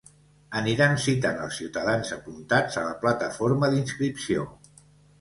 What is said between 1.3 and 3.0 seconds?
els ciutadans apuntats a la